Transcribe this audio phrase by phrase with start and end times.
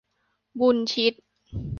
[0.59, 1.13] บุญชิต